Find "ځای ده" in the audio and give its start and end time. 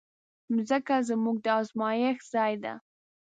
2.33-2.73